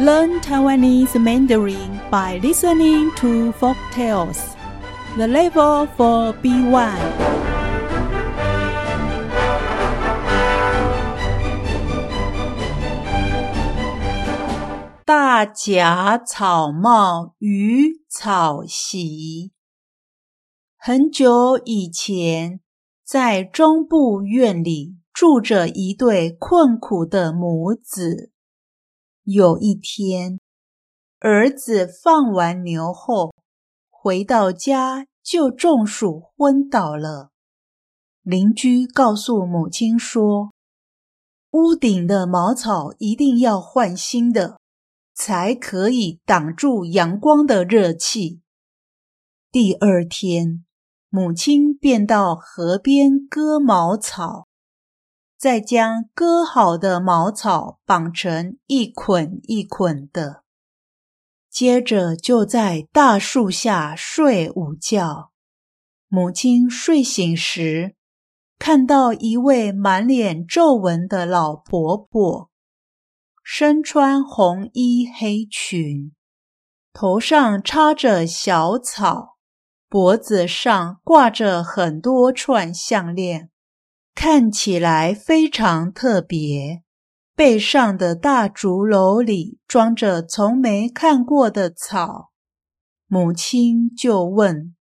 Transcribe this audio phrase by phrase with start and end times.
[0.00, 4.56] Learn Taiwanese Mandarin by listening to folk tales.
[5.18, 6.96] The level for B1.
[15.04, 19.52] 大甲草帽与草席。
[20.78, 22.60] 很久以前，
[23.04, 28.30] 在中部院里住着一对困苦的母子。
[29.32, 30.40] 有一天，
[31.20, 33.32] 儿子放完牛后
[33.88, 37.30] 回到家，就中暑昏倒了。
[38.22, 40.50] 邻居告诉母亲说
[41.52, 44.58] ：“屋顶的茅草一定要换新的。”
[45.14, 48.40] 才可以挡住阳光的热气。
[49.52, 50.64] 第二天，
[51.10, 54.46] 母亲便到河边割茅草，
[55.40, 60.44] 再将割好的茅草绑成一捆一捆的，
[61.48, 65.30] 接着就在大树下睡午觉。
[66.08, 67.96] 母亲睡醒时，
[68.58, 72.50] 看到一位满脸皱纹的老婆婆。
[73.42, 76.12] 身穿红衣黑裙，
[76.92, 79.38] 头上插着小草，
[79.88, 83.48] 脖子上挂着很多串项链，
[84.14, 86.82] 看起来非常特别。
[87.34, 92.32] 背上的大竹篓里装着从没看过的草。
[93.06, 94.76] 母亲就问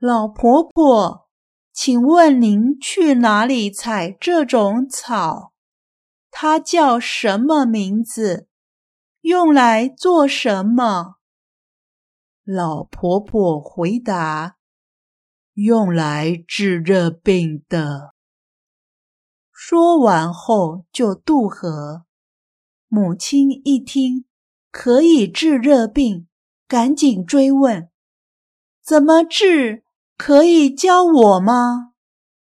[0.00, 1.28] 老婆婆
[1.72, 5.52] ：“请问您去哪里采这种草？”
[6.32, 8.48] 它叫什么名字？
[9.20, 11.16] 用来做什么？
[12.44, 14.56] 老婆婆回答
[15.54, 18.14] ：“用来治热病的。”
[19.70, 22.02] 说完后就渡河。
[22.88, 24.24] 母亲一听
[24.72, 26.26] 可以治热病，
[26.66, 27.88] 赶紧追问
[28.84, 29.84] ：“怎么治？
[30.16, 31.92] 可以教我吗？”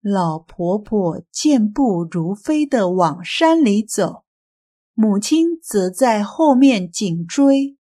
[0.00, 4.22] 老婆婆健步如飞地往山里走，
[4.94, 7.76] 母亲则在后面紧追。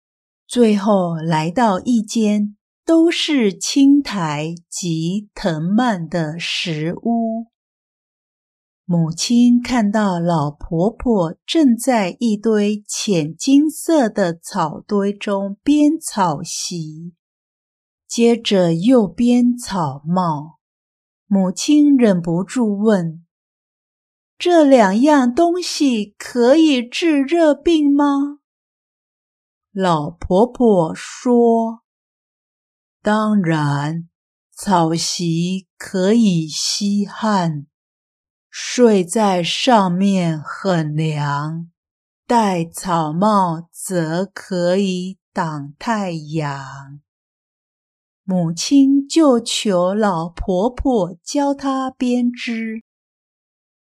[0.47, 2.55] 最后来到一间
[2.85, 7.26] 都是青苔及藤蔓的石屋。
[8.89, 17.13] 母亲看到老婆婆正在一堆浅金色的草堆中编草席，
[18.07, 20.59] 接着又编草帽。
[21.25, 23.25] 母亲忍不住问
[24.39, 28.39] ：“这两样东西可以治热病吗？”
[29.75, 31.81] 老婆婆说
[33.03, 34.07] ：“当然，
[34.55, 37.67] 草席可以吸汗，
[38.59, 41.69] 睡在上面很凉；
[42.25, 46.99] 戴草帽则可以挡太阳。”
[48.25, 52.81] 母亲就求老婆婆教她编织。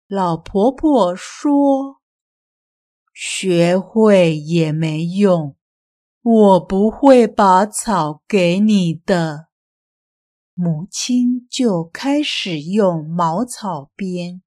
[0.09, 2.01] 老婆婆说
[3.15, 5.55] ：“学会也没用，
[6.21, 9.47] 我不会把草给你的。”
[10.53, 14.41] 母亲就开始用茅草编，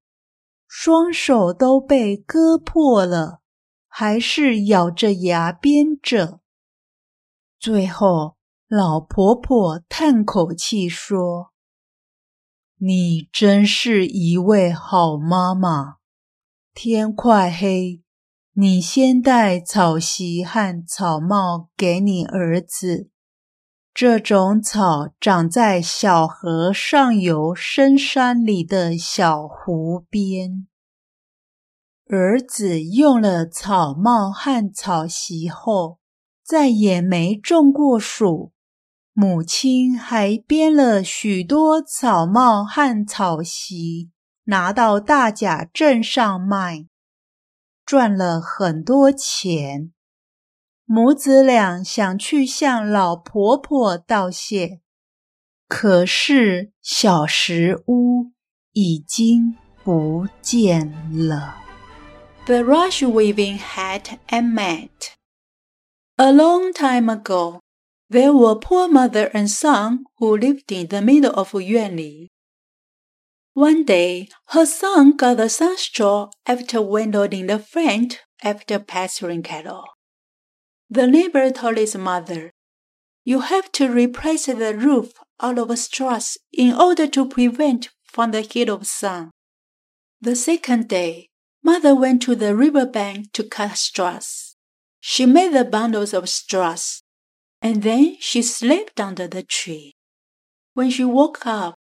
[0.69, 3.41] 双手都被割破了，
[3.89, 6.39] 还是咬着牙编着。
[7.59, 8.39] 最后。
[8.71, 11.55] 老婆婆叹口气说
[12.77, 15.95] ：“你真是一位好妈妈。
[16.75, 18.03] 天快黑，
[18.53, 23.09] 你先带草席和草帽给你儿子。
[24.00, 30.69] 这种草长在小河上游深山里的小湖边。
[32.06, 35.99] 儿子用了草帽和草席后，
[36.44, 38.52] 再也没中过暑。”
[39.12, 44.12] 母亲还编了许多草帽和草席，
[44.44, 46.87] 拿到大甲镇上卖，
[47.84, 49.90] 赚了很多钱。
[50.90, 54.81] 母子俩想去向老婆婆道谢，
[55.69, 58.32] 可是小石屋
[58.73, 59.55] 已经
[59.85, 61.58] 不见了。
[62.46, 64.88] The rush weaving hat and mat.
[66.17, 67.61] A long time ago.
[68.08, 72.29] There were poor mother and son who lived in the middle of Yuanli.
[73.52, 79.85] One day, her son got the some straw after windowing the front after pasturing cattle.
[80.90, 82.50] The neighbor told his mother,
[83.25, 88.40] You have to replace the roof out of straws in order to prevent from the
[88.40, 89.31] heat of sun.
[90.20, 91.29] The second day,
[91.62, 94.56] mother went to the river bank to cut straws.
[95.00, 97.02] She made the bundles of straws,
[97.61, 99.93] and then she slept under the tree.
[100.75, 101.75] When she woke up,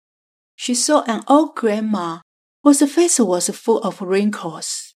[0.55, 2.19] she saw an old grandma
[2.63, 4.95] whose face was full of wrinkles.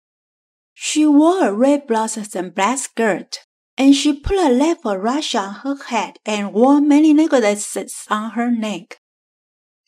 [0.73, 3.39] She wore a red blouse and black skirt,
[3.81, 8.51] and she put a of rush on her head and wore many necklaces on her
[8.51, 8.99] neck.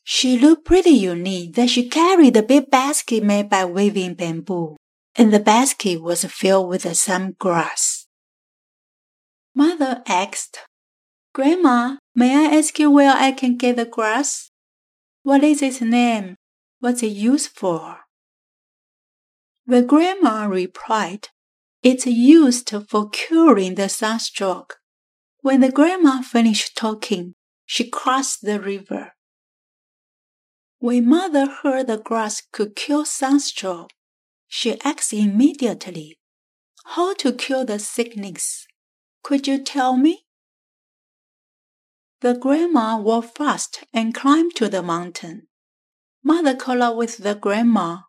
[0.04, 4.78] She looked pretty unique that she carried a big basket made by weaving bamboo,
[5.16, 8.08] and the basket was filled with some grass.
[9.54, 10.58] Mother asked,
[11.36, 14.50] Grandma, may I ask you where I can get the grass?
[15.22, 16.38] What is its name?
[16.80, 18.00] What's it used for?
[19.68, 21.30] The grandma replied,
[21.84, 24.78] It's used for curing the sunstroke.
[25.42, 27.36] When the grandma finished talking,
[27.66, 29.12] she crossed the river.
[30.80, 33.90] When mother heard the grass could cure sunstroke,
[34.48, 36.20] she asked immediately,
[36.86, 38.66] How to cure the sickness?
[39.22, 40.24] Could you tell me?
[42.22, 45.48] The grandma walked fast and climbed to the mountain.
[46.24, 48.04] Mother called out with the grandma.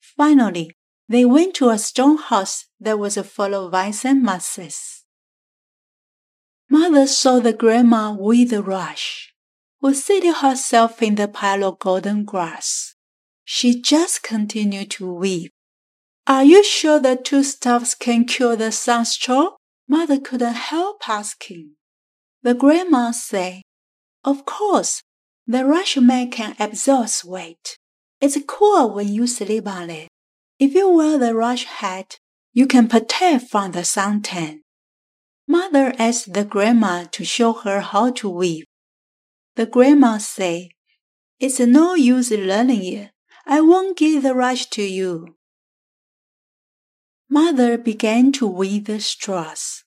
[0.00, 0.72] Finally,
[1.08, 5.04] they went to a stone house that was full of vines and mosses.
[6.70, 9.28] Mother saw the grandma with the rush
[9.80, 12.94] was seating herself in the pile of golden grass.
[13.44, 15.52] She just continued to weep.
[16.26, 19.56] Are you sure the two stuffs can cure the sunstroke?
[19.88, 21.76] Mother couldn't help asking.
[22.42, 23.62] The grandma said,
[24.24, 25.02] Of course,
[25.46, 27.78] the rush mat can absorb sweat.
[28.20, 30.08] It's cool when you sleep on it.
[30.58, 32.18] If you wear the rush hat,
[32.52, 34.60] you can protect from the suntan.
[35.46, 38.64] Mother asked the grandma to show her how to weave.
[39.54, 40.68] The grandma said,
[41.38, 43.10] It's no use learning it.
[43.46, 45.36] I won't give the rush to you.
[47.30, 49.84] Mother began to weave the straws.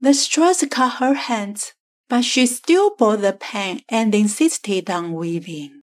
[0.00, 1.72] The straws cut her hands,
[2.08, 5.82] but she still bore the pain and insisted on weaving.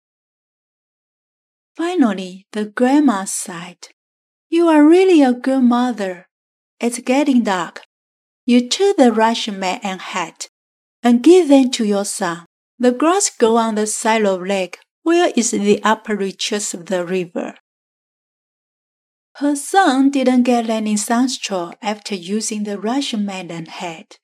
[1.77, 3.89] Finally, the grandma sighed,
[4.49, 6.27] You are really a good mother.
[6.81, 7.83] It's getting dark.
[8.45, 10.49] You took the rush mat and hat
[11.03, 12.47] and give them to your son.
[12.79, 17.05] The grass grows on the side of lake, where is the upper reaches of the
[17.05, 17.55] river.
[19.37, 24.19] Her son didn't get any sunstroke after using the rush mat and hat.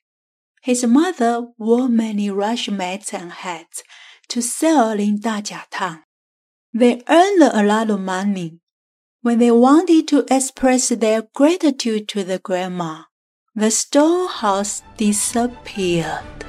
[0.61, 3.83] His mother wore many rush mats and hats
[4.29, 6.03] to sell in Dajiatang.
[6.73, 8.59] They earned a lot of money.
[9.23, 13.03] When they wanted to express their gratitude to the grandma,
[13.55, 16.42] the storehouse disappeared.